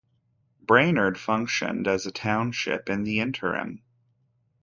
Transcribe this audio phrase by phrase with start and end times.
[0.63, 3.83] Brainerd functioned as a township in the interim.